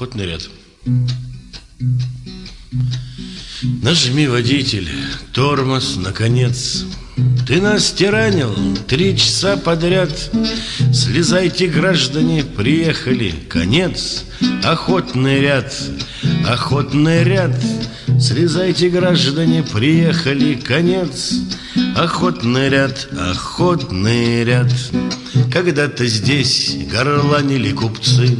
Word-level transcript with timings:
Охотный 0.00 0.24
ряд. 0.24 0.48
Нажми, 3.82 4.26
водитель, 4.28 4.88
тормоз, 5.34 5.96
наконец. 5.96 6.86
Ты 7.46 7.60
нас 7.60 7.90
тиранил 7.92 8.54
три 8.86 9.16
часа 9.16 9.56
подряд. 9.56 10.10
Слезайте, 10.92 11.66
граждане, 11.66 12.44
приехали, 12.44 13.34
конец. 13.48 14.24
Охотный 14.62 15.40
ряд, 15.40 15.74
охотный 16.48 17.24
ряд. 17.24 17.56
Слезайте, 18.20 18.88
граждане, 18.88 19.62
приехали, 19.62 20.54
конец. 20.54 21.32
Охотный 21.96 22.68
ряд, 22.68 23.08
охотный 23.18 24.44
ряд. 24.44 24.72
Когда-то 25.52 26.06
здесь 26.06 26.76
горланили 26.92 27.72
купцы 27.72 28.36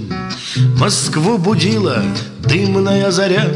Москву 0.79 1.39
будила 1.39 2.05
дымная 2.45 3.11
заря 3.11 3.51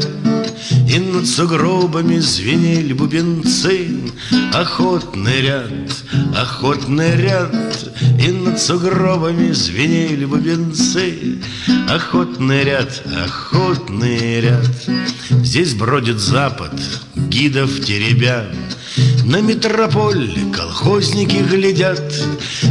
И 0.89 0.99
над 0.99 1.25
сугробами 1.25 2.17
звенели 2.17 2.91
бубенцы 2.91 3.91
Охотный 4.53 5.14
ряд, 5.15 5.71
охотный 6.35 7.15
ряд 7.15 7.55
И 8.19 8.31
над 8.31 8.59
сугробами 8.59 9.51
звенели 9.51 10.25
бубенцы 10.25 11.39
Охотный 11.89 12.63
ряд, 12.63 13.01
охотный 13.25 14.41
ряд 14.41 14.89
Здесь 15.29 15.73
бродит 15.73 16.19
запад, 16.19 16.73
гидов 17.15 17.83
теребя 17.83 18.45
на 19.25 19.41
метрополь 19.41 20.31
колхозники 20.53 21.37
глядят, 21.37 22.13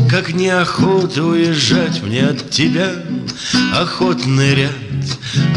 Как 0.08 0.32
неохота 0.32 1.24
уезжать 1.24 2.00
мне 2.02 2.26
от 2.28 2.48
тебя. 2.48 2.92
Охотный 3.74 4.54
ряд, 4.54 4.72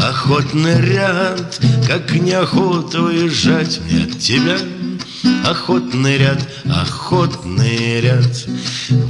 охотный 0.02 0.80
ряд, 0.80 1.60
Как 1.86 2.12
неохота 2.12 3.00
уезжать 3.00 3.80
мне 3.84 4.04
от 4.04 4.18
тебя. 4.18 4.58
Охотный 5.44 6.18
ряд, 6.18 6.46
охотный 6.66 8.00
ряд. 8.00 8.46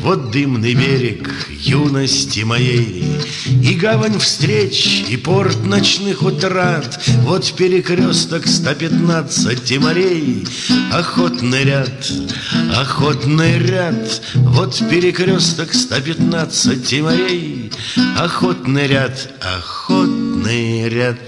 Вот 0.03 0.31
дымный 0.31 0.75
берег 0.75 1.49
юности 1.51 2.41
моей 2.41 3.05
И 3.63 3.75
гавань 3.75 4.19
встреч, 4.19 5.05
и 5.09 5.17
порт 5.17 5.65
ночных 5.65 6.23
утрат. 6.23 7.01
Вот 7.23 7.53
перекресток 7.57 8.47
115 8.47 9.79
морей. 9.79 10.47
Охотный 10.93 11.65
ряд, 11.65 12.13
охотный 12.77 13.59
ряд. 13.59 14.23
Вот 14.35 14.79
перекресток 14.91 15.75
115 15.75 17.01
морей. 17.03 17.73
Охотный 18.17 18.87
ряд, 18.87 19.29
охотный 19.43 20.89
ряд 20.89 21.19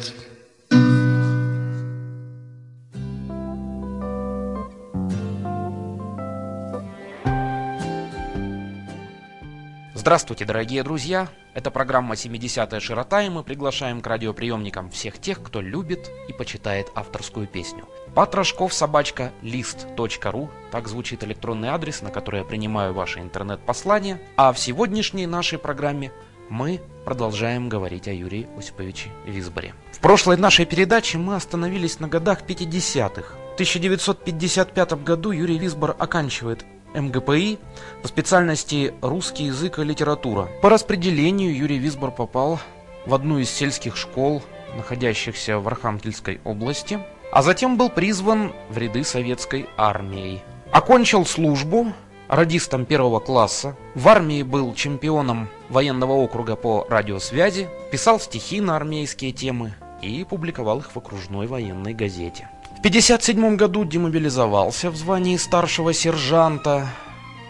Здравствуйте, 10.01 10.47
дорогие 10.47 10.83
друзья! 10.83 11.29
Это 11.53 11.71
программа 11.71 12.15
«70-я 12.15 12.81
широта», 12.81 13.23
и 13.23 13.29
мы 13.29 13.43
приглашаем 13.43 14.01
к 14.01 14.07
радиоприемникам 14.07 14.91
всех 14.91 15.19
тех, 15.19 15.43
кто 15.43 15.61
любит 15.61 16.11
и 16.27 16.33
почитает 16.33 16.87
авторскую 16.95 17.47
песню. 17.47 17.87
Патрашков 18.15 18.73
собачка 18.73 19.31
лист.ру 19.43 20.49
Так 20.73 20.89
звучит 20.89 21.23
электронный 21.23 21.69
адрес, 21.69 22.01
на 22.01 22.09
который 22.09 22.41
я 22.41 22.47
принимаю 22.47 22.95
ваши 22.95 23.21
интернет-послания. 23.21 24.19
А 24.39 24.55
в 24.55 24.59
сегодняшней 24.59 25.27
нашей 25.27 25.59
программе 25.59 26.13
мы 26.49 26.81
продолжаем 27.05 27.69
говорить 27.69 28.09
о 28.09 28.13
Юрии 28.13 28.49
Осиповиче 28.57 29.11
Висборе. 29.27 29.75
В 29.93 29.99
прошлой 29.99 30.39
нашей 30.39 30.65
передаче 30.65 31.19
мы 31.19 31.37
остановились 31.37 32.01
на 32.01 32.09
годах 32.09 32.41
50-х. 32.49 33.35
В 33.51 33.53
1955 33.61 34.93
году 35.05 35.31
Юрий 35.33 35.59
Висбор 35.59 35.95
оканчивает 35.99 36.65
МГПИ 36.95 37.59
по 38.03 38.09
специальности 38.09 38.95
русский 39.03 39.45
язык 39.45 39.79
и 39.79 39.85
литература. 39.85 40.49
По 40.63 40.69
распределению 40.69 41.57
Юрий 41.57 41.79
Висбор 41.79 42.11
попал 42.11 42.59
в 43.07 43.15
одну 43.15 43.39
из 43.39 43.51
сельских 43.51 43.97
школ, 43.97 44.43
находящихся 44.77 45.59
в 45.59 45.67
Архангельской 45.67 46.41
области, 46.45 46.99
а 47.33 47.43
затем 47.43 47.77
был 47.77 47.91
призван 47.91 48.53
в 48.69 48.79
ряды 48.79 49.05
советской 49.05 49.69
армии. 49.77 50.43
Окончил 50.73 51.27
службу 51.27 51.93
радистом 52.29 52.85
первого 52.87 53.19
класса, 53.19 53.77
в 53.95 54.09
армии 54.09 54.43
был 54.43 54.73
чемпионом 54.75 55.49
военного 55.69 56.13
округа 56.13 56.57
по 56.57 56.87
радиосвязи, 56.89 57.69
писал 57.91 58.21
стихи 58.21 58.61
на 58.61 58.77
армейские 58.77 59.33
темы 59.33 59.75
и 60.01 60.25
публиковал 60.25 60.79
их 60.79 60.93
в 60.93 60.97
окружной 60.97 61.47
военной 61.47 61.93
газете. 61.93 62.49
В 62.81 62.83
1957 62.83 63.57
году 63.57 63.85
демобилизовался 63.85 64.91
в 64.91 64.97
звании 64.97 65.37
старшего 65.37 65.93
сержанта. 65.93 66.89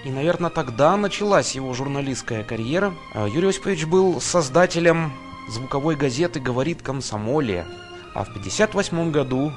И, 0.05 0.11
наверное, 0.11 0.51
тогда 0.51 0.97
началась 0.97 1.55
его 1.55 1.73
журналистская 1.73 2.43
карьера. 2.43 2.93
А 3.15 3.29
Юрий 3.29 3.51
Осипович 3.51 3.87
был 3.87 4.21
создателем 4.21 5.13
звуковой 5.49 5.95
газеты 5.95 6.41
«Говорит 6.41 6.83
комсомолия». 6.83 7.65
А 8.13 8.25
в 8.25 8.31
1958 8.31 9.13
году 9.13 9.53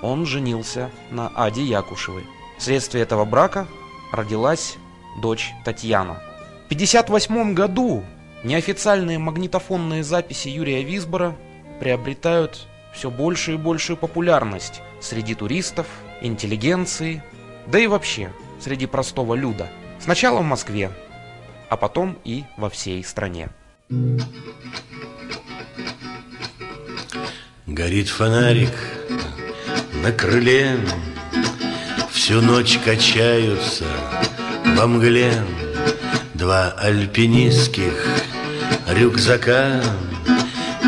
он 0.00 0.26
женился 0.26 0.92
на 1.10 1.32
Аде 1.34 1.64
Якушевой. 1.64 2.22
Вследствие 2.56 3.02
этого 3.02 3.24
брака 3.24 3.66
родилась 4.12 4.76
дочь 5.20 5.50
Татьяна. 5.64 6.22
В 6.68 6.72
1958 6.72 7.52
году 7.52 8.04
неофициальные 8.44 9.18
магнитофонные 9.18 10.04
записи 10.04 10.46
Юрия 10.46 10.84
Висбора 10.84 11.34
приобретают 11.80 12.68
все 12.96 13.10
большую 13.10 13.58
и 13.58 13.60
большую 13.60 13.96
популярность 13.96 14.80
среди 15.00 15.34
туристов, 15.34 15.86
интеллигенции, 16.22 17.22
да 17.66 17.78
и 17.78 17.86
вообще 17.86 18.32
среди 18.60 18.86
простого 18.86 19.34
люда. 19.34 19.68
Сначала 20.00 20.40
в 20.40 20.44
Москве, 20.44 20.90
а 21.68 21.76
потом 21.76 22.18
и 22.24 22.44
во 22.56 22.70
всей 22.70 23.04
стране. 23.04 23.50
Горит 27.66 28.08
фонарик 28.08 28.72
на 30.02 30.10
крыле, 30.12 30.78
Всю 32.26 32.40
ночь 32.40 32.76
качаются 32.84 33.84
во 34.76 34.88
мгле 34.88 35.32
Два 36.34 36.72
альпинистских 36.72 38.04
рюкзака 38.88 39.80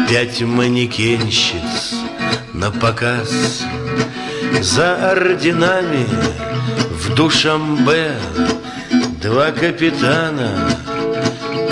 Пять 0.09 0.41
манекенщиц 0.41 1.98
на 2.59 2.73
показ. 2.73 3.63
За 4.61 5.13
орденами 5.13 6.07
в 6.91 7.15
Душамбе 7.15 8.17
Два 9.23 9.53
капитана 9.53 10.69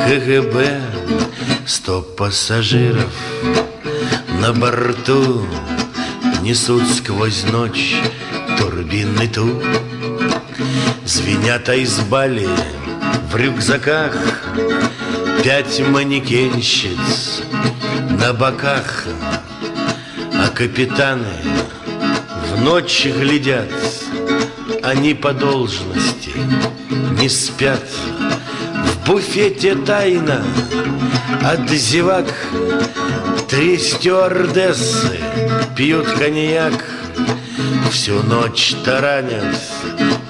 КГБ. 0.07 0.81
Сто 1.67 2.03
пассажиров 2.03 3.13
на 4.41 4.53
борту 4.53 5.45
Несут 6.43 6.85
сквозь 6.89 7.45
ночь 7.51 7.97
турбинный 8.57 9.27
ту 9.27 9.61
Звенят 11.05 11.69
айсбали 11.69 12.49
в 13.33 13.37
рюкзаках 13.37 14.15
Пять 15.43 15.81
манекенщиц 15.89 17.43
на 18.21 18.33
боках 18.33 19.07
капитаны 20.57 21.37
в 22.49 22.63
ночь 22.63 23.07
глядят 23.07 23.71
Они 24.83 25.13
по 25.13 25.35
должности 25.35 26.33
не 27.21 27.29
спят. 27.29 27.85
В 28.87 29.07
буфете 29.07 29.75
тайна 29.75 30.43
от 31.43 31.69
зевак 31.69 32.33
Три 33.49 33.77
стюардессы 33.77 35.21
пьют 35.77 36.09
коньяк. 36.19 36.85
Всю 37.91 38.23
ночь 38.23 38.75
таранят 38.85 39.57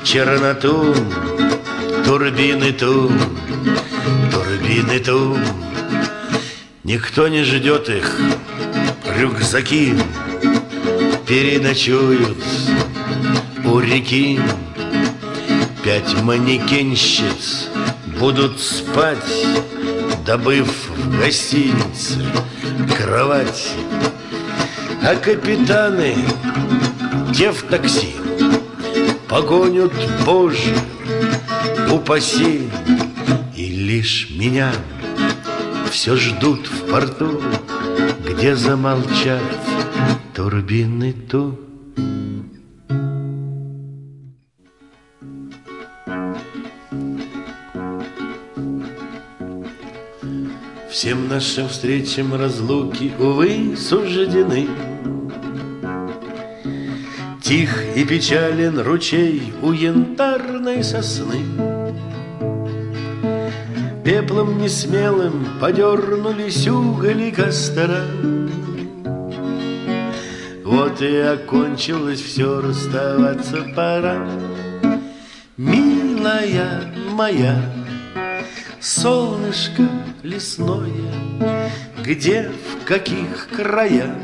черноту 0.02 0.94
Турбины 2.04 2.72
ту, 2.72 3.12
турбины 4.32 4.98
ту. 4.98 5.36
Никто 6.84 7.28
не 7.28 7.42
ждет 7.42 7.88
их, 7.88 8.20
рюкзаки 9.18 9.94
Переночуют 11.26 12.38
у 13.64 13.80
реки. 13.80 14.38
Пять 15.82 16.14
манекенщиц 16.22 17.68
будут 18.18 18.60
спать 18.60 19.46
Добыв 20.24 20.68
в 20.96 21.18
гостинице 21.18 22.24
кровать. 22.96 23.72
А 25.02 25.16
капитаны, 25.16 26.14
те 27.34 27.50
в 27.50 27.62
такси 27.62 28.14
Погонят, 29.28 29.92
Боже, 30.24 30.74
упаси 31.90 32.68
И 33.56 33.66
лишь 33.66 34.28
меня 34.30 34.72
все 35.90 36.14
ждут 36.14 36.68
в 36.68 36.88
порту 36.88 37.42
где 38.28 38.56
замолчат 38.56 39.42
турбины 40.34 41.12
ту. 41.12 41.58
Всем 50.90 51.28
нашим 51.28 51.68
встречам 51.68 52.34
разлуки, 52.34 53.12
увы, 53.18 53.76
суждены. 53.76 54.66
Тих 57.42 57.96
и 57.96 58.04
печален 58.04 58.80
ручей 58.80 59.52
у 59.62 59.72
янтарной 59.72 60.82
сосны. 60.82 61.65
Пеплом 64.06 64.58
несмелым 64.58 65.58
подернулись 65.60 66.68
уголи 66.68 67.32
костра. 67.32 68.04
Вот 70.62 71.02
и 71.02 71.16
окончилось 71.16 72.20
все, 72.20 72.60
расставаться 72.60 73.66
пора. 73.74 74.30
Милая 75.56 76.94
моя, 77.10 77.60
солнышко 78.78 79.82
лесное, 80.22 81.12
Где, 82.04 82.52
в 82.52 82.84
каких 82.84 83.48
краях 83.48 84.14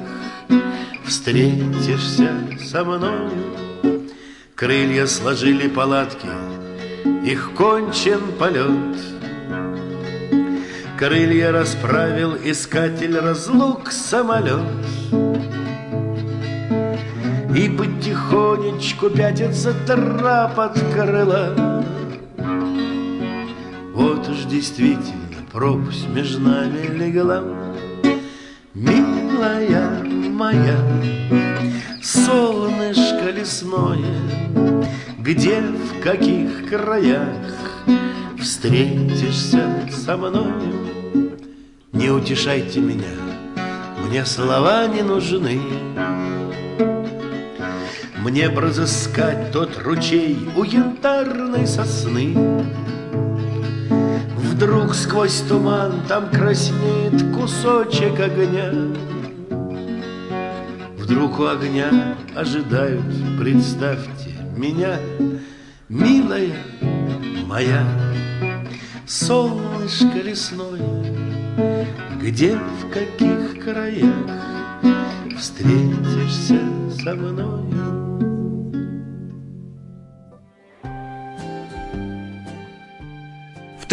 Встретишься 1.04 2.30
со 2.64 2.84
мною? 2.84 3.32
Крылья 4.54 5.06
сложили 5.06 5.66
палатки, 5.66 6.28
Их 7.24 7.50
кончен 7.56 8.20
полет. 8.38 9.11
Крылья 11.04 11.50
расправил 11.50 12.36
искатель 12.44 13.18
разлук 13.18 13.90
самолет. 13.90 14.60
И 17.56 17.68
потихонечку 17.68 19.10
пятится 19.10 19.74
трап 19.84 20.60
от 20.60 20.78
крыла. 20.94 21.82
Вот 23.92 24.28
уж 24.28 24.44
действительно 24.44 25.42
пропасть 25.50 26.06
между 26.08 26.38
нами 26.38 26.86
легла. 26.96 27.42
Милая 28.72 30.04
моя, 30.04 30.78
солнышко 32.00 33.28
лесное, 33.30 33.98
Где, 35.18 35.62
в 35.62 36.00
каких 36.00 36.68
краях 36.68 37.26
встретишься 38.42 39.88
со 39.90 40.16
мною? 40.16 41.32
Не 41.92 42.10
утешайте 42.10 42.80
меня, 42.80 43.14
мне 44.04 44.24
слова 44.24 44.86
не 44.88 45.02
нужны. 45.02 45.60
Мне 48.18 48.48
б 48.48 48.60
разыскать 48.60 49.52
тот 49.52 49.78
ручей 49.82 50.38
у 50.56 50.64
янтарной 50.64 51.66
сосны, 51.66 52.36
Вдруг 54.36 54.94
сквозь 54.94 55.40
туман 55.48 56.02
там 56.06 56.30
краснеет 56.30 57.34
кусочек 57.34 58.20
огня. 58.20 58.72
Вдруг 60.96 61.40
у 61.40 61.46
огня 61.46 62.16
ожидают, 62.36 63.02
представьте, 63.40 64.30
меня, 64.56 64.98
милая 65.88 66.54
моя, 67.44 67.84
солнышко 69.12 70.18
лесное, 70.22 71.04
где, 72.18 72.56
в 72.56 72.90
каких 72.90 73.62
краях 73.62 74.14
встретишься 75.36 76.60
со 77.02 77.14
мною. 77.14 77.62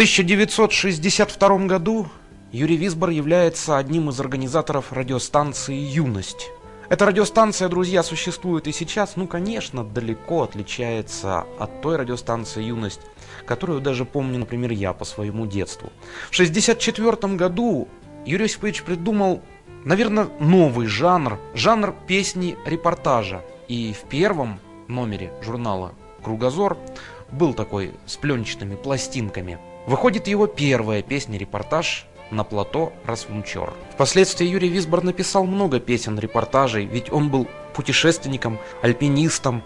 1962 0.00 1.58
году 1.66 2.08
Юрий 2.52 2.78
Висбор 2.78 3.10
является 3.10 3.76
одним 3.76 4.08
из 4.08 4.18
организаторов 4.18 4.94
радиостанции 4.94 5.74
«Юность». 5.74 6.48
Эта 6.90 7.06
радиостанция, 7.06 7.68
друзья, 7.68 8.02
существует 8.02 8.66
и 8.66 8.72
сейчас, 8.72 9.14
ну, 9.14 9.28
конечно, 9.28 9.84
далеко 9.84 10.42
отличается 10.42 11.44
от 11.56 11.82
той 11.82 11.94
радиостанции 11.94 12.64
«Юность», 12.64 13.00
которую 13.46 13.80
даже 13.80 14.04
помню, 14.04 14.40
например, 14.40 14.72
я 14.72 14.92
по 14.92 15.04
своему 15.04 15.46
детству. 15.46 15.92
В 16.30 16.34
1964 16.34 17.36
году 17.36 17.86
Юрий 18.26 18.46
Осипович 18.46 18.82
придумал, 18.82 19.40
наверное, 19.84 20.30
новый 20.40 20.88
жанр, 20.88 21.38
жанр 21.54 21.94
песни-репортажа. 22.08 23.44
И 23.68 23.92
в 23.92 24.08
первом 24.08 24.58
номере 24.88 25.32
журнала 25.42 25.94
«Кругозор» 26.24 26.76
был 27.30 27.54
такой 27.54 27.92
с 28.04 28.16
пленчатыми 28.16 28.74
пластинками– 28.74 29.60
Выходит 29.86 30.28
его 30.28 30.46
первая 30.46 31.02
песня-репортаж 31.02 32.06
на 32.30 32.44
плато 32.44 32.92
Расвунчор. 33.06 33.74
Впоследствии 33.92 34.46
Юрий 34.46 34.68
Висбор 34.68 35.02
написал 35.02 35.44
много 35.44 35.80
песен-репортажей, 35.80 36.86
ведь 36.86 37.12
он 37.12 37.30
был 37.30 37.48
путешественником, 37.74 38.58
альпинистом, 38.82 39.62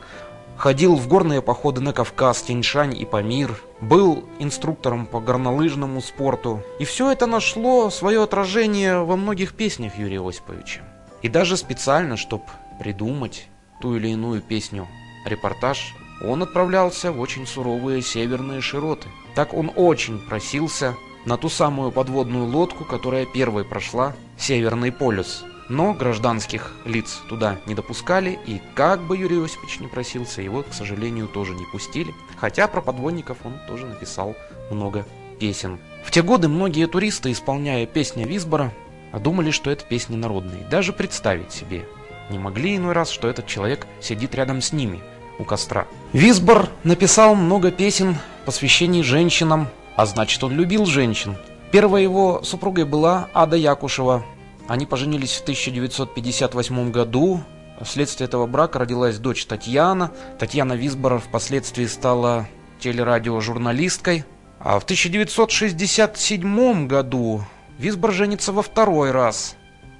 ходил 0.56 0.96
в 0.96 1.08
горные 1.08 1.42
походы 1.42 1.80
на 1.80 1.92
Кавказ, 1.92 2.42
Тяньшань 2.42 2.96
и 2.96 3.04
Памир, 3.04 3.60
был 3.80 4.24
инструктором 4.38 5.06
по 5.06 5.20
горнолыжному 5.20 6.00
спорту. 6.00 6.62
И 6.78 6.84
все 6.84 7.10
это 7.10 7.26
нашло 7.26 7.90
свое 7.90 8.22
отражение 8.22 9.04
во 9.04 9.16
многих 9.16 9.54
песнях 9.54 9.96
Юрия 9.98 10.26
Осиповича. 10.26 10.82
И 11.22 11.28
даже 11.28 11.56
специально, 11.56 12.16
чтобы 12.16 12.44
придумать 12.80 13.48
ту 13.80 13.96
или 13.96 14.08
иную 14.08 14.40
песню, 14.40 14.86
репортаж, 15.26 15.94
он 16.22 16.42
отправлялся 16.42 17.12
в 17.12 17.20
очень 17.20 17.46
суровые 17.46 18.02
северные 18.02 18.60
широты. 18.60 19.08
Так 19.34 19.52
он 19.54 19.70
очень 19.74 20.18
просился 20.18 20.94
на 21.24 21.36
ту 21.36 21.48
самую 21.48 21.90
подводную 21.90 22.46
лодку, 22.46 22.84
которая 22.84 23.26
первой 23.26 23.64
прошла 23.64 24.14
Северный 24.38 24.92
полюс. 24.92 25.44
Но 25.68 25.94
гражданских 25.94 26.72
лиц 26.84 27.22
туда 27.28 27.58
не 27.66 27.74
допускали, 27.74 28.38
и 28.46 28.60
как 28.74 29.00
бы 29.02 29.16
Юрий 29.16 29.42
Осипович 29.42 29.80
не 29.80 29.86
просился, 29.86 30.42
его, 30.42 30.62
к 30.62 30.74
сожалению, 30.74 31.26
тоже 31.26 31.54
не 31.54 31.64
пустили. 31.72 32.14
Хотя 32.36 32.68
про 32.68 32.82
подводников 32.82 33.38
он 33.44 33.54
тоже 33.66 33.86
написал 33.86 34.36
много 34.70 35.06
песен. 35.40 35.78
В 36.04 36.10
те 36.10 36.22
годы 36.22 36.48
многие 36.48 36.86
туристы, 36.86 37.32
исполняя 37.32 37.86
песни 37.86 38.24
Висбора, 38.24 38.72
думали, 39.18 39.50
что 39.50 39.70
это 39.70 39.84
песни 39.84 40.16
народные. 40.16 40.66
Даже 40.68 40.92
представить 40.92 41.52
себе 41.52 41.86
не 42.30 42.38
могли 42.38 42.76
иной 42.76 42.92
раз, 42.92 43.10
что 43.10 43.28
этот 43.28 43.46
человек 43.46 43.86
сидит 44.00 44.34
рядом 44.34 44.60
с 44.60 44.72
ними– 44.72 45.02
у 45.38 45.44
костра. 45.44 45.86
Висбор 46.12 46.68
написал 46.84 47.34
много 47.34 47.70
песен, 47.70 48.16
посвящений 48.44 49.02
женщинам, 49.02 49.68
а 49.96 50.06
значит 50.06 50.42
он 50.44 50.52
любил 50.52 50.86
женщин. 50.86 51.36
Первой 51.70 52.02
его 52.02 52.42
супругой 52.42 52.84
была 52.84 53.28
Ада 53.34 53.56
Якушева. 53.56 54.24
Они 54.68 54.86
поженились 54.86 55.34
в 55.34 55.42
1958 55.42 56.90
году. 56.90 57.42
Вследствие 57.82 58.26
этого 58.26 58.46
брака 58.46 58.78
родилась 58.78 59.18
дочь 59.18 59.44
Татьяна. 59.46 60.12
Татьяна 60.38 60.74
Висбора 60.74 61.18
впоследствии 61.18 61.86
стала 61.86 62.48
телерадиожурналисткой. 62.80 64.24
А 64.60 64.78
в 64.78 64.84
1967 64.84 66.86
году 66.86 67.42
Висбор 67.78 68.12
женится 68.12 68.52
во 68.52 68.62
второй 68.62 69.10
раз. 69.10 69.56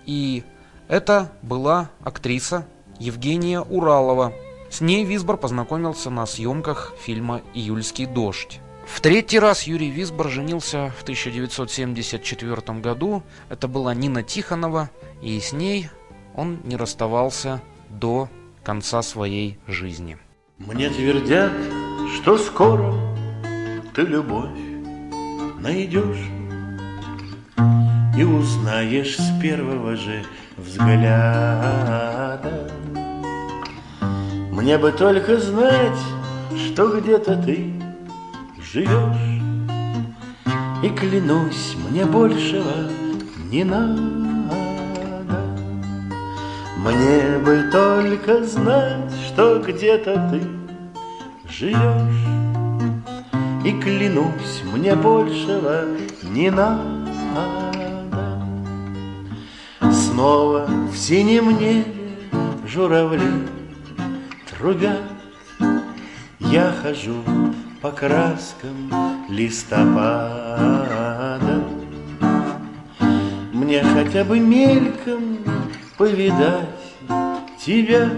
И 0.06 0.44
это 0.88 1.32
была 1.42 1.90
актриса 2.02 2.66
Евгения 2.98 3.60
Уралова, 3.60 4.32
с 4.70 4.80
ней 4.80 5.04
Висбор 5.04 5.36
познакомился 5.36 6.10
на 6.10 6.26
съемках 6.26 6.94
фильма 7.00 7.42
«Июльский 7.54 8.06
дождь». 8.06 8.60
В 8.86 9.00
третий 9.00 9.38
раз 9.38 9.64
Юрий 9.64 9.90
Висбор 9.90 10.28
женился 10.28 10.92
в 10.98 11.02
1974 11.02 12.80
году. 12.80 13.22
Это 13.48 13.68
была 13.68 13.94
Нина 13.94 14.22
Тихонова, 14.22 14.90
и 15.22 15.40
с 15.40 15.52
ней 15.52 15.88
он 16.34 16.60
не 16.64 16.76
расставался 16.76 17.60
до 17.88 18.28
конца 18.62 19.02
своей 19.02 19.58
жизни. 19.66 20.18
Мне 20.58 20.88
твердят, 20.90 21.52
что 22.16 22.38
скоро 22.38 22.94
ты 23.94 24.02
любовь 24.02 24.50
найдешь 25.58 26.24
И 28.16 28.22
узнаешь 28.22 29.16
с 29.16 29.40
первого 29.40 29.96
же 29.96 30.24
взгляда 30.56 32.04
мне 34.54 34.78
бы 34.78 34.92
только 34.92 35.38
знать, 35.38 35.98
что 36.56 36.98
где-то 36.98 37.36
ты 37.42 37.73
живешь. 38.74 39.40
И 40.82 40.88
клянусь, 40.88 41.76
мне 41.88 42.04
большего 42.04 42.90
не 43.48 43.62
надо. 43.62 44.02
Мне 46.78 47.38
бы 47.38 47.70
только 47.70 48.42
знать, 48.42 49.12
что 49.28 49.60
где-то 49.60 50.28
ты 50.28 50.40
живешь. 51.48 52.26
И 53.64 53.80
клянусь, 53.80 54.64
мне 54.72 54.96
большего 54.96 55.84
не 56.24 56.50
надо. 56.50 56.82
Снова 59.92 60.66
в 60.92 60.96
синем 60.96 61.56
небе 61.56 61.84
журавли 62.66 63.30
трубят. 64.50 65.00
Я 66.40 66.74
хожу 66.82 67.22
по 67.84 67.90
краскам 67.90 68.90
листопада. 69.28 69.92
Мне 73.52 73.82
хотя 73.82 74.24
бы 74.24 74.40
мельком 74.40 75.36
повидать 75.98 76.94
тебя. 77.62 78.08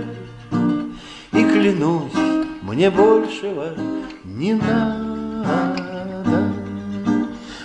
И 1.33 1.43
клянусь, 1.43 2.13
мне 2.63 2.93
большего 2.93 3.71
не 4.23 4.55
надо. 4.55 6.53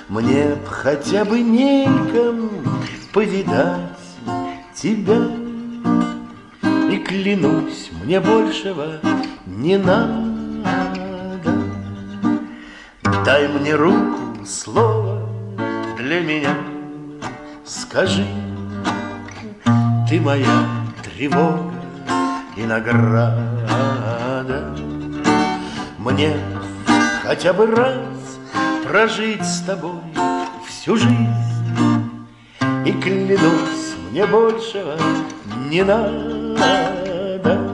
Мне 0.10 0.56
б 0.56 0.66
хотя 0.66 1.24
бы 1.24 1.44
мельком 1.44 2.50
повидать 3.14 4.00
тебя. 4.74 5.22
И 6.92 6.98
клянусь, 6.98 7.92
мне 8.04 8.20
большего 8.20 9.00
не 9.46 9.78
надо 9.78 10.31
Дай 13.32 13.48
мне 13.48 13.76
руку, 13.76 14.46
слово 14.46 15.26
для 15.98 16.20
меня. 16.20 16.54
Скажи, 17.64 18.26
ты 20.10 20.20
моя 20.20 20.68
тревога 21.02 21.72
и 22.58 22.64
награда. 22.64 24.76
Мне 25.98 26.36
хотя 27.24 27.54
бы 27.54 27.68
раз 27.68 28.38
прожить 28.86 29.46
с 29.46 29.62
тобой 29.62 30.02
всю 30.68 30.98
жизнь. 30.98 32.28
И 32.86 32.92
клянусь, 32.92 33.96
мне 34.10 34.26
большего 34.26 34.98
не 35.70 35.84
надо. 35.84 37.72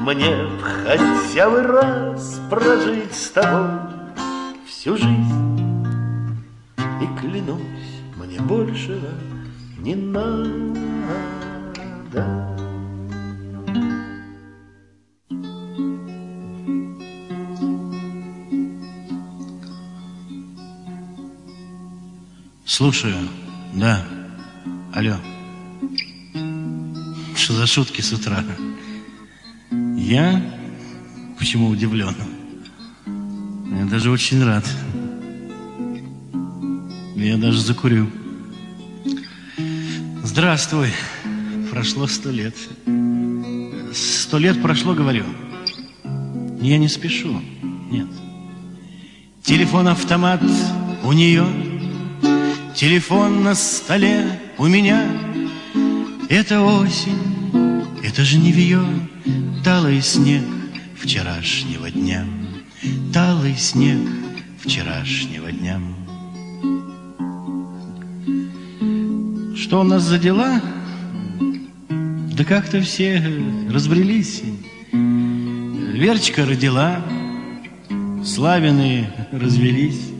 Мне 0.00 0.38
хотя 0.62 1.50
бы 1.50 1.62
раз 1.64 2.40
прожить 2.48 3.14
с 3.14 3.28
тобой 3.28 3.87
всю 4.88 4.96
жизнь 4.96 5.64
И 6.78 7.20
клянусь, 7.20 7.60
мне 8.16 8.40
большего 8.40 9.10
не 9.78 9.94
надо 9.94 10.78
Слушаю, 22.64 23.16
да. 23.74 24.06
Алло. 24.94 25.16
Что 27.34 27.54
за 27.54 27.66
шутки 27.66 28.00
с 28.02 28.12
утра? 28.12 28.44
Я 29.96 30.40
почему 31.38 31.70
удивлен? 31.70 32.37
Даже 33.90 34.10
очень 34.10 34.44
рад. 34.44 34.64
Я 37.16 37.36
даже 37.36 37.60
закурю. 37.60 38.08
Здравствуй. 40.22 40.88
Прошло 41.70 42.06
сто 42.06 42.30
лет. 42.30 42.54
Сто 43.94 44.38
лет 44.38 44.60
прошло, 44.60 44.94
говорю. 44.94 45.24
Я 46.60 46.78
не 46.78 46.88
спешу. 46.88 47.40
Нет. 47.90 48.08
Телефон-автомат 49.42 50.42
у 51.02 51.12
нее. 51.12 51.46
Телефон 52.74 53.42
на 53.42 53.54
столе 53.54 54.38
у 54.58 54.66
меня. 54.66 55.04
Это 56.28 56.60
осень, 56.60 57.86
это 58.04 58.22
жневье, 58.22 58.84
талый 59.64 60.02
снег 60.02 60.44
вчерашнего 61.00 61.90
дня. 61.90 62.26
Талый 63.12 63.56
снег 63.56 63.98
вчерашнего 64.60 65.50
дня. 65.50 65.80
Что 69.56 69.80
у 69.80 69.82
нас 69.82 70.04
за 70.04 70.18
дела? 70.18 70.62
Да 72.36 72.44
как-то 72.44 72.80
все 72.80 73.20
разбрелись. 73.68 74.44
Верочка 74.92 76.46
родила, 76.46 77.04
Славины 78.24 79.10
развелись. 79.32 80.12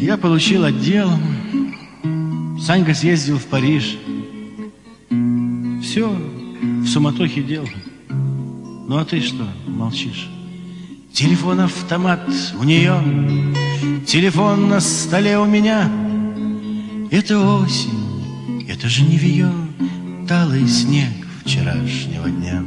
Я 0.00 0.16
получил 0.16 0.64
отдел, 0.64 1.10
Санька 2.58 2.94
съездил 2.94 3.36
в 3.36 3.44
Париж. 3.44 3.98
Все 5.82 6.08
в 6.08 6.86
суматохе 6.86 7.42
дел. 7.42 7.68
Ну 8.08 8.96
а 8.96 9.04
ты 9.04 9.20
что, 9.20 9.46
молчишь? 9.66 10.31
Телефон-автомат 11.12 12.26
у 12.58 12.64
нее, 12.64 12.94
телефон 14.06 14.70
на 14.70 14.80
столе 14.80 15.38
у 15.38 15.44
меня. 15.44 15.90
Это 17.10 17.38
осень, 17.38 18.64
это 18.66 18.88
же 18.88 19.02
не 19.02 19.18
вье, 19.18 19.52
талый 20.26 20.66
снег 20.66 21.12
вчерашнего 21.44 22.30
дня. 22.30 22.64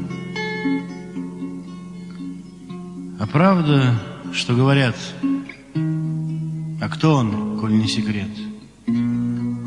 А 3.20 3.26
правда, 3.26 4.00
что 4.32 4.54
говорят, 4.54 4.96
а 5.74 6.88
кто 6.90 7.16
он, 7.16 7.60
коль 7.60 7.74
не 7.74 7.88
секрет? 7.88 8.30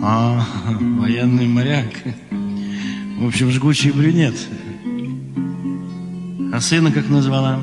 А, 0.00 0.46
военный 0.80 1.48
моряк. 1.48 1.92
В 3.18 3.26
общем, 3.26 3.50
жгучий 3.50 3.90
брюнет. 3.90 4.36
А 6.52 6.60
сына 6.60 6.92
как 6.92 7.08
назвала? 7.08 7.58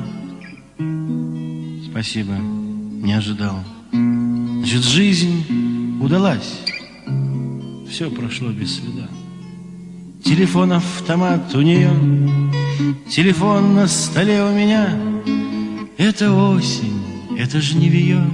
Спасибо, 2.06 2.34
не 2.34 3.14
ожидал. 3.14 3.64
Значит, 3.90 4.84
жизнь 4.84 5.98
удалась. 6.00 6.60
Все 7.90 8.08
прошло 8.12 8.50
без 8.50 8.76
следа. 8.76 9.08
Телефон-автомат 10.24 11.52
у 11.56 11.62
нее, 11.62 11.90
телефон 13.10 13.74
на 13.74 13.88
столе 13.88 14.40
у 14.44 14.54
меня. 14.54 14.88
Это 15.98 16.32
осень, 16.32 17.02
это 17.36 17.60
жневье, 17.60 18.24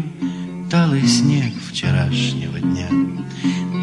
талый 0.70 1.06
снег 1.06 1.54
вчерашнего 1.70 2.60
дня. 2.60 2.90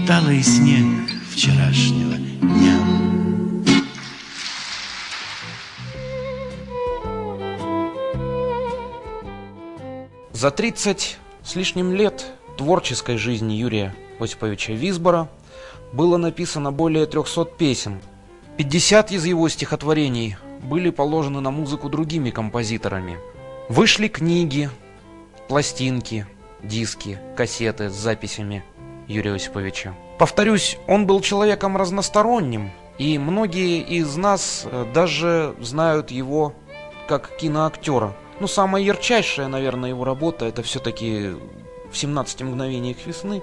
Талый 0.05 0.43
снег 0.43 0.85
вчерашнего 1.31 2.15
дня. 2.15 3.18
За 10.39 10.51
30 10.51 11.17
с 11.43 11.55
лишним 11.57 11.91
лет 11.91 12.25
творческой 12.57 13.17
жизни 13.17 13.55
Юрия 13.55 13.93
Осиповича 14.21 14.71
Висбора 14.71 15.27
было 15.91 16.15
написано 16.15 16.71
более 16.71 17.07
300 17.07 17.43
песен. 17.43 17.99
50 18.55 19.11
из 19.11 19.25
его 19.25 19.49
стихотворений 19.49 20.37
были 20.63 20.91
положены 20.91 21.41
на 21.41 21.51
музыку 21.51 21.89
другими 21.89 22.29
композиторами. 22.29 23.17
Вышли 23.67 24.07
книги, 24.07 24.69
пластинки, 25.49 26.25
диски, 26.63 27.19
кассеты 27.35 27.89
с 27.89 27.93
записями 27.93 28.63
Юрия 29.09 29.33
Осиповича. 29.33 29.93
Повторюсь, 30.17 30.77
он 30.87 31.05
был 31.05 31.19
человеком 31.19 31.75
разносторонним, 31.75 32.71
и 32.97 33.17
многие 33.17 33.81
из 33.81 34.15
нас 34.15 34.63
э, 34.63 34.85
даже 34.93 35.53
знают 35.59 36.11
его 36.11 36.53
как 37.09 37.35
киноактера– 37.35 38.15
ну, 38.39 38.47
самая 38.47 38.81
ярчайшая, 38.81 39.47
наверное, 39.47 39.89
его 39.89 40.03
работа 40.03 40.45
это 40.45 40.63
все-таки 40.63 41.35
в 41.91 41.97
17 41.97 42.41
мгновениях 42.41 42.97
весны, 43.05 43.41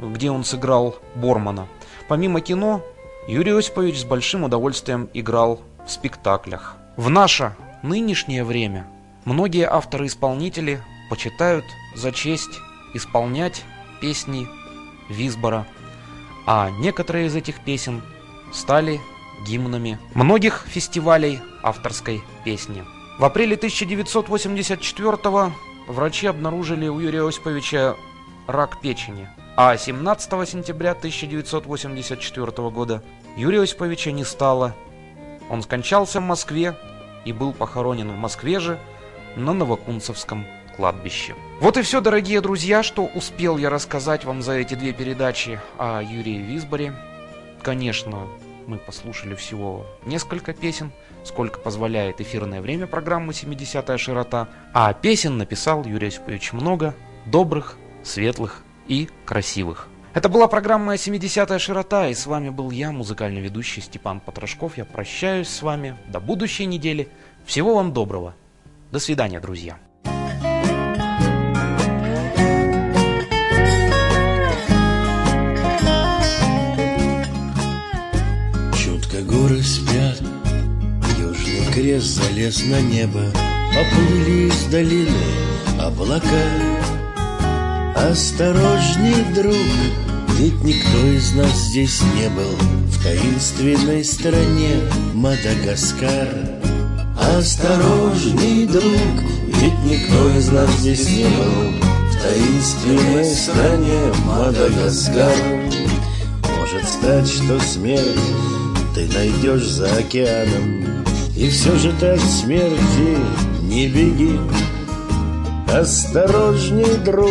где 0.00 0.30
он 0.30 0.44
сыграл 0.44 0.96
Бормана. 1.14 1.66
Помимо 2.08 2.40
кино, 2.40 2.82
Юрий 3.26 3.52
Осипович 3.52 4.00
с 4.00 4.04
большим 4.04 4.44
удовольствием 4.44 5.08
играл 5.14 5.60
в 5.84 5.90
спектаклях. 5.90 6.76
В 6.96 7.10
наше 7.10 7.54
нынешнее 7.82 8.44
время 8.44 8.86
многие 9.24 9.68
авторы-исполнители 9.68 10.80
почитают 11.08 11.64
за 11.94 12.12
честь 12.12 12.60
исполнять 12.94 13.64
песни 14.00 14.46
Висбора, 15.08 15.66
а 16.46 16.70
некоторые 16.70 17.26
из 17.26 17.34
этих 17.34 17.60
песен 17.60 18.02
стали 18.52 19.00
гимнами 19.46 19.98
многих 20.14 20.64
фестивалей 20.66 21.40
авторской 21.62 22.22
песни. 22.44 22.84
В 23.20 23.24
апреле 23.26 23.56
1984 23.56 25.52
врачи 25.88 26.26
обнаружили 26.26 26.88
у 26.88 26.98
Юрия 27.00 27.28
Осиповича 27.28 27.94
рак 28.46 28.80
печени. 28.80 29.28
А 29.58 29.76
17 29.76 30.48
сентября 30.48 30.92
1984 30.92 32.70
года 32.70 33.02
Юрия 33.36 33.60
Осиповича 33.60 34.10
не 34.10 34.24
стало. 34.24 34.74
Он 35.50 35.60
скончался 35.60 36.20
в 36.20 36.22
Москве 36.22 36.74
и 37.26 37.34
был 37.34 37.52
похоронен 37.52 38.10
в 38.10 38.16
Москве 38.16 38.58
же 38.58 38.78
на 39.36 39.52
Новокунцевском 39.52 40.46
кладбище. 40.76 41.34
Вот 41.60 41.76
и 41.76 41.82
все, 41.82 42.00
дорогие 42.00 42.40
друзья, 42.40 42.82
что 42.82 43.04
успел 43.04 43.58
я 43.58 43.68
рассказать 43.68 44.24
вам 44.24 44.40
за 44.40 44.52
эти 44.52 44.72
две 44.72 44.94
передачи 44.94 45.60
о 45.76 46.00
Юрии 46.00 46.38
Висборе. 46.38 46.94
конечно, 47.60 48.26
мы 48.66 48.78
послушали 48.78 49.34
всего 49.34 49.86
несколько 50.06 50.52
песен, 50.52 50.92
сколько 51.24 51.60
позволяет 51.60 52.20
эфирное 52.20 52.60
время 52.60 52.86
программы 52.86 53.32
«70-я 53.32 53.98
широта», 53.98 54.48
а 54.72 54.92
песен 54.92 55.38
написал 55.38 55.84
Юрий 55.84 56.08
Осипович 56.08 56.52
много, 56.52 56.94
добрых, 57.26 57.76
светлых 58.02 58.62
и 58.88 59.08
красивых. 59.24 59.88
Это 60.12 60.28
была 60.28 60.48
программа 60.48 60.94
«70-я 60.94 61.58
широта», 61.58 62.08
и 62.08 62.14
с 62.14 62.26
вами 62.26 62.48
был 62.48 62.70
я, 62.70 62.90
музыкальный 62.90 63.40
ведущий 63.40 63.80
Степан 63.80 64.20
Потрошков. 64.20 64.76
Я 64.76 64.84
прощаюсь 64.84 65.48
с 65.48 65.62
вами 65.62 65.96
до 66.08 66.18
будущей 66.18 66.66
недели. 66.66 67.08
Всего 67.44 67.76
вам 67.76 67.92
доброго. 67.92 68.34
До 68.90 68.98
свидания, 68.98 69.40
друзья. 69.40 69.78
Крест 81.80 82.16
залез 82.16 82.62
на 82.64 82.80
небо, 82.80 83.24
Поплыли 83.72 84.48
из 84.48 84.64
долины 84.64 85.24
облака. 85.78 86.26
Осторожней, 87.96 89.24
друг, 89.34 89.54
ведь 90.38 90.62
никто 90.62 91.06
из 91.06 91.32
нас 91.32 91.56
здесь 91.68 92.02
не 92.16 92.28
был 92.28 92.54
В 92.86 93.02
таинственной 93.02 94.04
стране 94.04 94.80
Мадагаскар. 95.14 96.28
Осторожней, 97.38 98.66
друг, 98.66 99.16
ведь 99.46 99.78
никто 99.84 100.30
из 100.36 100.50
нас 100.50 100.70
здесь 100.80 101.08
не 101.08 101.24
был 101.24 101.72
В 102.10 102.22
таинственной 102.22 103.24
стране 103.24 104.12
Мадагаскар. 104.26 105.36
Может 106.58 106.88
стать, 106.88 107.28
что 107.28 107.58
смерть 107.60 108.20
ты 108.94 109.06
найдешь 109.14 109.66
за 109.66 109.86
океаном 109.96 110.89
И 111.40 111.48
все 111.48 111.74
же 111.78 111.90
ты 111.98 112.08
от 112.08 112.20
смерти 112.20 113.16
не 113.62 113.88
беги. 113.88 114.38
Осторожней, 115.72 116.98
друг, 117.02 117.30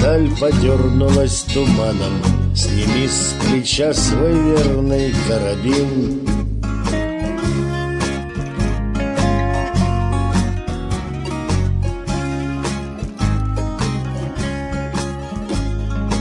даль 0.00 0.30
подернулась 0.38 1.44
туманом. 1.52 2.22
Сними 2.54 3.08
с 3.08 3.34
плеча 3.42 3.92
свой 3.92 4.34
верный 4.34 5.12
карабин. 5.26 6.20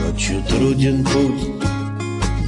Ночью 0.03 0.43
труден 0.49 1.05
путь 1.05 1.62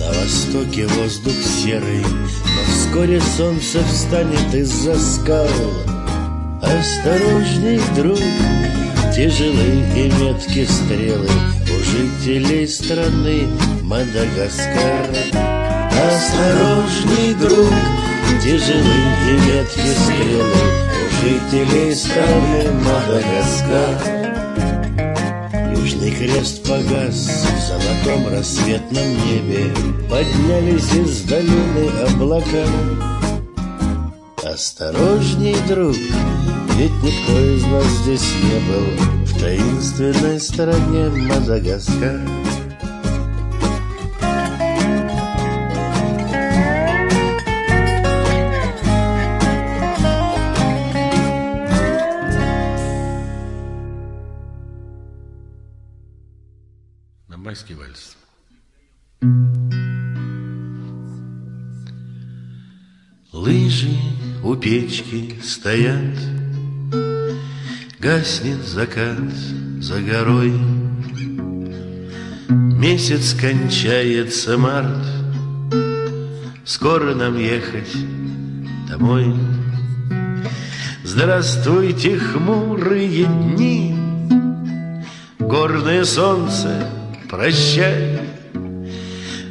на 0.05 0.19
востоке 0.19 0.85
воздух 0.87 1.33
серый, 1.43 2.01
но 2.01 2.73
вскоре 2.73 3.19
солнце 3.37 3.83
встанет 3.85 4.53
из-за 4.53 4.97
скал. 4.99 5.47
Осторожней, 6.61 7.79
друг, 7.95 8.19
тяжелы 9.15 9.83
и 9.95 10.11
метки 10.19 10.65
стрелы 10.65 11.29
у 11.63 11.83
жителей 11.83 12.67
страны 12.67 13.47
Мадагаскар. 13.81 15.09
Осторожней, 16.07 17.33
друг, 17.35 17.73
тяжелы 18.43 18.99
и 19.29 19.33
метки 19.47 19.89
стрелы 20.03 20.53
у 21.01 21.23
жителей 21.23 21.95
страны 21.95 22.71
Мадагаскар. 22.83 24.24
Южный 25.85 26.09
крест 26.09 26.67
погас 26.67 27.27
в 27.27 27.67
золотом 27.67 28.27
рассветном 28.29 29.07
небе. 29.27 29.71
Поднялись 30.09 30.91
из 30.95 31.21
долины 31.21 31.91
облака. 32.07 32.65
Осторожней, 34.43 35.55
друг, 35.67 35.95
ведь 36.75 37.03
никто 37.03 37.39
из 37.39 37.63
нас 37.65 37.85
здесь 38.01 38.33
не 38.41 38.59
был. 38.67 39.25
В 39.25 39.39
таинственной 39.39 40.39
стране 40.39 41.07
Мадагаскар 41.27 42.19
у 64.55 64.57
печки 64.57 65.35
стоят, 65.43 66.17
Гаснет 67.99 68.63
закат 68.63 69.31
за 69.79 69.99
горой. 70.01 70.53
Месяц 72.49 73.33
кончается 73.33 74.57
март, 74.57 75.05
Скоро 76.63 77.15
нам 77.15 77.37
ехать 77.37 77.95
домой. 78.89 79.33
Здравствуйте, 81.03 82.17
хмурые 82.17 83.25
дни, 83.25 83.95
Горное 85.39 86.03
солнце, 86.05 86.89
прощай, 87.29 88.19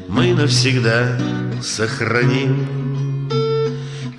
Мы 0.09 0.35
навсегда 0.35 1.19
сохраним 1.63 2.84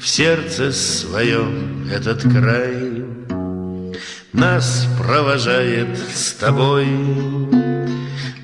В 0.06 0.08
сердце 0.08 0.72
своем 0.72 1.90
этот 1.92 2.22
край. 2.22 3.04
Нас 4.34 4.88
провожает 5.00 5.98
с 5.98 6.34
тобой 6.34 6.86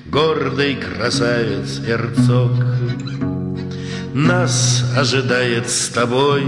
Гордый 0.06 0.74
красавец 0.74 1.80
Эрцог. 1.86 2.50
Нас 4.12 4.84
ожидает 4.96 5.70
с 5.70 5.86
тобой 5.90 6.42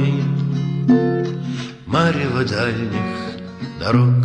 Марево 1.86 2.44
дальних 2.44 3.38
дорог. 3.78 4.16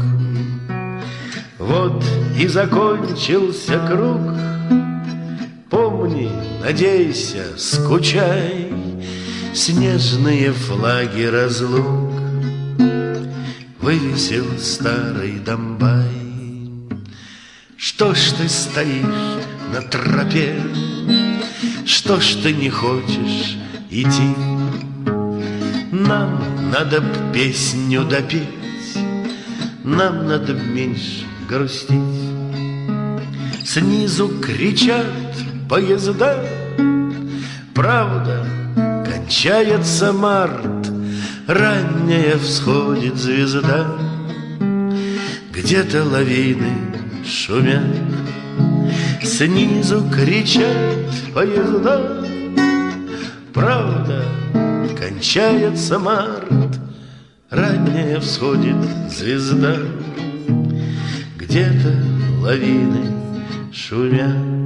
Вот 1.60 2.04
и 2.36 2.48
закончился 2.48 3.78
круг. 3.88 4.22
Помни, 5.70 6.32
надейся, 6.64 7.44
скучай, 7.58 8.69
Снежные 9.54 10.52
флаги 10.54 11.24
разлук 11.24 12.14
Вывесил 13.82 14.46
старый 14.60 15.40
Домбай. 15.40 16.06
Что 17.76 18.14
ж 18.14 18.32
ты 18.38 18.48
стоишь 18.48 19.44
на 19.74 19.82
тропе? 19.82 20.62
Что 21.86 22.20
ж 22.20 22.36
ты 22.44 22.54
не 22.54 22.70
хочешь 22.70 23.58
идти? 23.90 24.36
Нам 25.92 26.70
надо 26.72 27.04
песню 27.34 28.04
допеть, 28.04 28.48
Нам 29.84 30.28
надо 30.28 30.54
меньше 30.54 31.26
грустить. 31.48 31.98
Снизу 33.66 34.30
кричат 34.40 35.08
поезда, 35.68 36.38
Правда, 37.74 38.46
кончается 39.30 40.12
март, 40.12 40.90
Ранняя 41.46 42.36
всходит 42.40 43.16
звезда, 43.16 43.96
Где-то 45.52 46.04
лавины 46.04 46.74
шумят, 47.24 47.96
Снизу 49.22 50.04
кричат 50.10 51.06
поезда, 51.32 52.26
Правда, 53.54 54.26
кончается 55.00 56.00
март, 56.00 56.80
Ранняя 57.52 58.20
всходит 58.22 58.78
звезда, 59.12 59.76
Где-то 61.38 61.96
лавины 62.42 63.14
шумят. 63.72 64.59